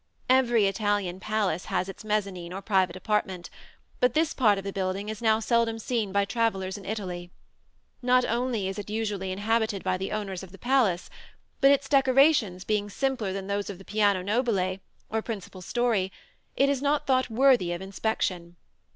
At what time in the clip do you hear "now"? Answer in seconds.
5.21-5.39